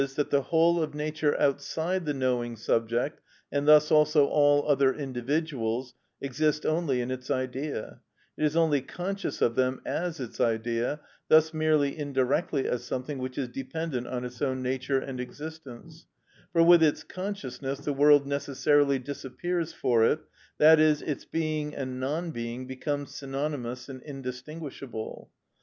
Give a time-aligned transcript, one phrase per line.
[0.15, 5.93] _,that the whole of Nature outside the knowing subject, and thus also all other individuals,
[6.19, 7.99] exist only in its idea;
[8.35, 13.37] it is only conscious of them as its idea, thus merely indirectly as something which
[13.37, 16.07] is dependent on its own nature and existence;
[16.51, 20.19] for with its consciousness the world necessarily disappears for it,
[20.59, 25.29] i.e., its being and non being become synonymous and indistinguishable.